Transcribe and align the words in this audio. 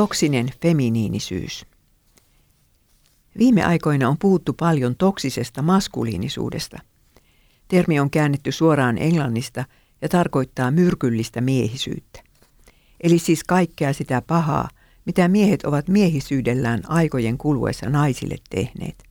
Toksinen 0.00 0.50
feminiinisyys. 0.62 1.66
Viime 3.38 3.64
aikoina 3.64 4.08
on 4.08 4.18
puhuttu 4.18 4.52
paljon 4.52 4.96
toksisesta 4.96 5.62
maskuliinisuudesta. 5.62 6.78
Termi 7.68 8.00
on 8.00 8.10
käännetty 8.10 8.52
suoraan 8.52 8.98
englannista 8.98 9.64
ja 10.02 10.08
tarkoittaa 10.08 10.70
myrkyllistä 10.70 11.40
miehisyyttä. 11.40 12.22
Eli 13.00 13.18
siis 13.18 13.44
kaikkea 13.44 13.92
sitä 13.92 14.22
pahaa, 14.26 14.68
mitä 15.04 15.28
miehet 15.28 15.64
ovat 15.64 15.88
miehisyydellään 15.88 16.82
aikojen 16.88 17.38
kuluessa 17.38 17.90
naisille 17.90 18.36
tehneet. 18.50 19.04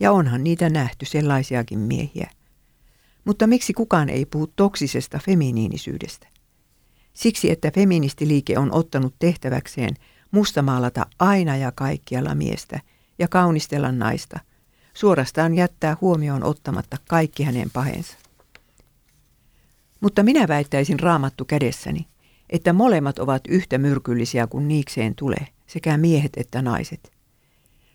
Ja 0.00 0.12
onhan 0.12 0.44
niitä 0.44 0.70
nähty 0.70 1.06
sellaisiakin 1.06 1.78
miehiä. 1.78 2.30
Mutta 3.24 3.46
miksi 3.46 3.72
kukaan 3.72 4.08
ei 4.08 4.26
puhu 4.26 4.46
toksisesta 4.46 5.20
feminiinisyydestä? 5.26 6.33
Siksi, 7.14 7.50
että 7.50 7.70
feministiliike 7.70 8.58
on 8.58 8.72
ottanut 8.72 9.14
tehtäväkseen 9.18 9.94
mustamaalata 10.30 11.06
aina 11.18 11.56
ja 11.56 11.72
kaikkialla 11.72 12.34
miestä 12.34 12.80
ja 13.18 13.28
kaunistella 13.28 13.92
naista, 13.92 14.40
suorastaan 14.94 15.54
jättää 15.54 15.96
huomioon 16.00 16.44
ottamatta 16.44 16.96
kaikki 17.08 17.42
hänen 17.42 17.70
pahensa. 17.72 18.16
Mutta 20.00 20.22
minä 20.22 20.48
väittäisin 20.48 21.00
raamattu 21.00 21.44
kädessäni, 21.44 22.06
että 22.50 22.72
molemmat 22.72 23.18
ovat 23.18 23.42
yhtä 23.48 23.78
myrkyllisiä 23.78 24.46
kuin 24.46 24.68
niikseen 24.68 25.14
tulee, 25.14 25.46
sekä 25.66 25.96
miehet 25.96 26.32
että 26.36 26.62
naiset. 26.62 27.12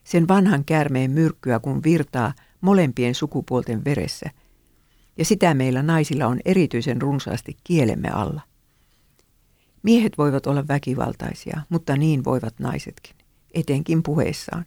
Sen 0.03 0.27
vanhan 0.27 0.65
käärmeen 0.65 1.11
myrkkyä 1.11 1.59
kun 1.59 1.83
virtaa 1.83 2.33
molempien 2.61 3.15
sukupuolten 3.15 3.85
veressä, 3.85 4.29
ja 5.17 5.25
sitä 5.25 5.53
meillä 5.53 5.83
naisilla 5.83 6.27
on 6.27 6.39
erityisen 6.45 7.01
runsaasti 7.01 7.57
kielemme 7.63 8.09
alla. 8.09 8.48
Miehet 9.83 10.17
voivat 10.17 10.47
olla 10.47 10.67
väkivaltaisia, 10.67 11.61
mutta 11.69 11.97
niin 11.97 12.23
voivat 12.23 12.59
naisetkin, 12.59 13.15
etenkin 13.53 14.03
puheissaan. 14.03 14.65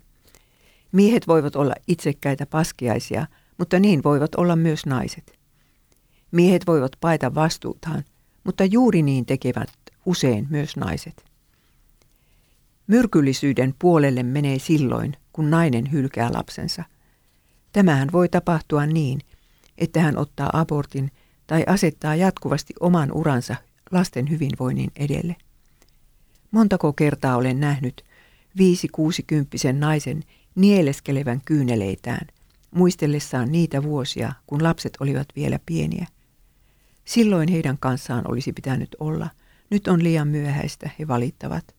Miehet 0.92 1.28
voivat 1.28 1.56
olla 1.56 1.74
itsekkäitä 1.88 2.46
paskiaisia, 2.46 3.26
mutta 3.58 3.78
niin 3.78 4.02
voivat 4.04 4.34
olla 4.34 4.56
myös 4.56 4.86
naiset. 4.86 5.38
Miehet 6.30 6.66
voivat 6.66 6.92
paeta 7.00 7.34
vastuutaan, 7.34 8.04
mutta 8.44 8.64
juuri 8.64 9.02
niin 9.02 9.26
tekevät 9.26 9.68
usein 10.06 10.46
myös 10.50 10.76
naiset. 10.76 11.24
Myrkyllisyyden 12.86 13.74
puolelle 13.78 14.22
menee 14.22 14.58
silloin, 14.58 15.16
kun 15.32 15.50
nainen 15.50 15.92
hylkää 15.92 16.32
lapsensa. 16.32 16.84
Tämähän 17.72 18.08
voi 18.12 18.28
tapahtua 18.28 18.86
niin, 18.86 19.20
että 19.78 20.00
hän 20.00 20.18
ottaa 20.18 20.50
abortin 20.52 21.10
tai 21.46 21.64
asettaa 21.66 22.14
jatkuvasti 22.14 22.74
oman 22.80 23.12
uransa 23.12 23.56
lasten 23.92 24.30
hyvinvoinnin 24.30 24.90
edelle. 24.96 25.36
Montako 26.50 26.92
kertaa 26.92 27.36
olen 27.36 27.60
nähnyt 27.60 28.04
viisi 28.56 28.88
kuusikymppisen 28.88 29.80
naisen 29.80 30.22
nieleskelevän 30.54 31.40
kyyneleitään, 31.44 32.26
muistellessaan 32.70 33.52
niitä 33.52 33.82
vuosia, 33.82 34.32
kun 34.46 34.62
lapset 34.62 34.96
olivat 35.00 35.28
vielä 35.36 35.58
pieniä. 35.66 36.06
Silloin 37.04 37.48
heidän 37.48 37.78
kanssaan 37.78 38.30
olisi 38.30 38.52
pitänyt 38.52 38.96
olla. 39.00 39.30
Nyt 39.70 39.88
on 39.88 40.04
liian 40.04 40.28
myöhäistä, 40.28 40.90
he 40.98 41.08
valittavat. 41.08 41.74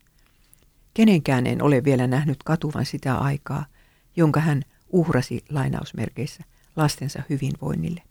Kenenkään 0.93 1.47
en 1.47 1.61
ole 1.61 1.83
vielä 1.83 2.07
nähnyt 2.07 2.43
katuvan 2.43 2.85
sitä 2.85 3.15
aikaa, 3.15 3.65
jonka 4.15 4.39
hän 4.39 4.61
uhrasi 4.89 5.43
lainausmerkeissä 5.49 6.43
lastensa 6.75 7.23
hyvinvoinnille. 7.29 8.03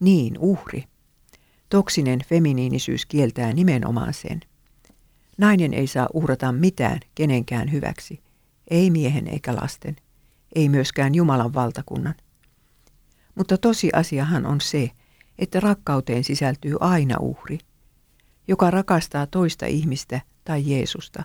Niin, 0.00 0.38
uhri. 0.38 0.84
Toksinen 1.68 2.20
feminiinisyys 2.28 3.06
kieltää 3.06 3.52
nimenomaan 3.52 4.14
sen. 4.14 4.40
Nainen 5.38 5.74
ei 5.74 5.86
saa 5.86 6.08
uhrata 6.12 6.52
mitään 6.52 7.00
kenenkään 7.14 7.72
hyväksi, 7.72 8.20
ei 8.70 8.90
miehen 8.90 9.28
eikä 9.28 9.56
lasten, 9.56 9.96
ei 10.54 10.68
myöskään 10.68 11.14
Jumalan 11.14 11.54
valtakunnan. 11.54 12.14
Mutta 13.34 13.58
tosiasiahan 13.58 14.46
on 14.46 14.60
se, 14.60 14.90
että 15.38 15.60
rakkauteen 15.60 16.24
sisältyy 16.24 16.76
aina 16.80 17.16
uhri. 17.20 17.58
Joka 18.48 18.70
rakastaa 18.70 19.26
toista 19.26 19.66
ihmistä 19.66 20.20
tai 20.44 20.70
Jeesusta, 20.70 21.22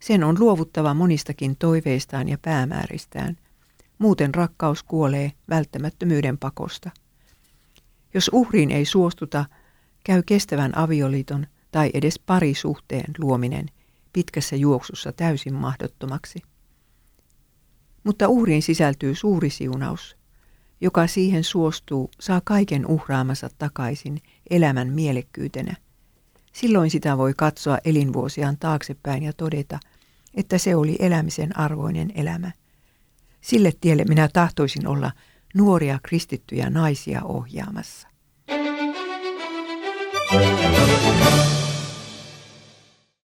sen 0.00 0.24
on 0.24 0.36
luovuttava 0.38 0.94
monistakin 0.94 1.56
toiveistaan 1.56 2.28
ja 2.28 2.38
päämääristään. 2.42 3.36
Muuten 3.98 4.34
rakkaus 4.34 4.82
kuolee 4.82 5.32
välttämättömyyden 5.50 6.38
pakosta. 6.38 6.90
Jos 8.14 8.30
uhriin 8.32 8.70
ei 8.70 8.84
suostuta, 8.84 9.44
käy 10.04 10.22
kestävän 10.26 10.78
avioliiton 10.78 11.46
tai 11.70 11.90
edes 11.94 12.18
parisuhteen 12.18 13.14
luominen 13.18 13.66
pitkässä 14.12 14.56
juoksussa 14.56 15.12
täysin 15.12 15.54
mahdottomaksi. 15.54 16.42
Mutta 18.04 18.28
uhriin 18.28 18.62
sisältyy 18.62 19.14
suuri 19.14 19.50
siunaus. 19.50 20.16
Joka 20.80 21.06
siihen 21.06 21.44
suostuu, 21.44 22.10
saa 22.20 22.40
kaiken 22.44 22.86
uhraamansa 22.86 23.50
takaisin 23.58 24.22
elämän 24.50 24.88
mielekkyytenä. 24.88 25.76
Silloin 26.52 26.90
sitä 26.90 27.18
voi 27.18 27.34
katsoa 27.36 27.78
elinvuosiaan 27.84 28.56
taaksepäin 28.58 29.22
ja 29.22 29.32
todeta, 29.32 29.78
että 30.34 30.58
se 30.58 30.76
oli 30.76 30.96
elämisen 30.98 31.58
arvoinen 31.58 32.12
elämä. 32.14 32.52
Sille 33.40 33.72
tielle 33.80 34.04
minä 34.04 34.28
tahtoisin 34.32 34.86
olla 34.86 35.12
nuoria 35.54 35.98
kristittyjä 36.02 36.70
naisia 36.70 37.22
ohjaamassa. 37.24 38.11